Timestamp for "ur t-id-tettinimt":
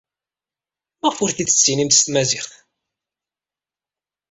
1.23-1.97